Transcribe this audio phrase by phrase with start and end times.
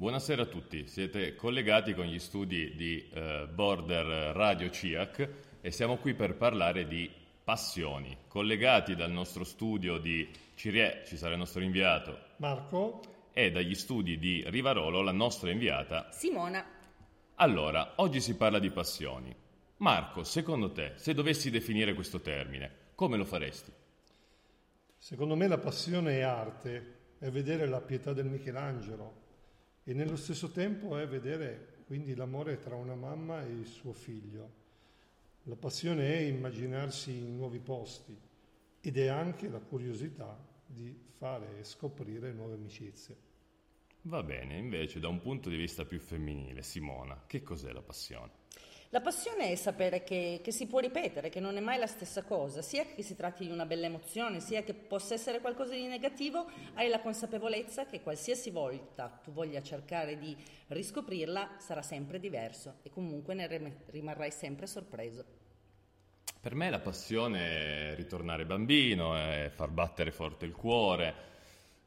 [0.00, 5.28] Buonasera a tutti, siete collegati con gli studi di eh, Border Radio CIAC
[5.60, 7.10] e siamo qui per parlare di
[7.42, 8.16] passioni.
[8.28, 13.00] Collegati dal nostro studio di Cirie ci sarà il nostro inviato Marco
[13.32, 16.64] e dagli studi di Rivarolo la nostra inviata Simona.
[17.34, 19.34] Allora, oggi si parla di passioni.
[19.78, 23.72] Marco, secondo te, se dovessi definire questo termine, come lo faresti?
[24.96, 29.26] Secondo me la passione è arte, è vedere la pietà del Michelangelo
[29.88, 34.50] e nello stesso tempo è vedere quindi l'amore tra una mamma e il suo figlio.
[35.44, 38.14] La passione è immaginarsi in nuovi posti
[38.82, 43.16] ed è anche la curiosità di fare e scoprire nuove amicizie.
[44.02, 48.32] Va bene, invece da un punto di vista più femminile, Simona, che cos'è la passione?
[48.90, 52.22] La passione è sapere che, che, si può ripetere, che non è mai la stessa
[52.22, 55.86] cosa, sia che si tratti di una bella emozione, sia che possa essere qualcosa di
[55.86, 60.34] negativo, hai la consapevolezza che qualsiasi volta tu voglia cercare di
[60.68, 65.22] riscoprirla sarà sempre diverso e comunque ne rimarrai sempre sorpreso.
[66.40, 71.14] Per me la passione è ritornare bambino, è far battere forte il cuore,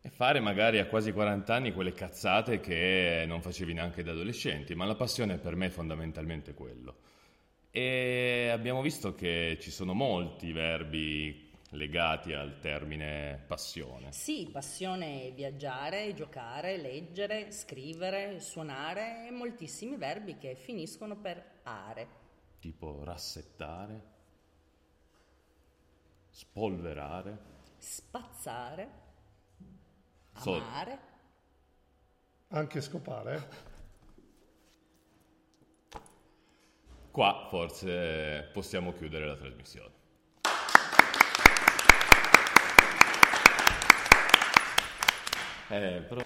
[0.00, 4.74] e fare magari a quasi 40 anni quelle cazzate che non facevi neanche da adolescenti,
[4.74, 6.96] ma la passione per me è fondamentalmente quello.
[7.70, 14.12] E abbiamo visto che ci sono molti verbi legati al termine passione.
[14.12, 22.08] Sì, passione è viaggiare, giocare, leggere, scrivere, suonare e moltissimi verbi che finiscono per are.
[22.60, 24.02] Tipo rassettare,
[26.30, 27.38] spolverare,
[27.76, 29.06] spazzare
[30.40, 30.98] Amare.
[32.48, 33.48] Anche scopare?
[37.10, 39.96] Qua forse possiamo chiudere la trasmissione.
[45.70, 46.22] Eh, però...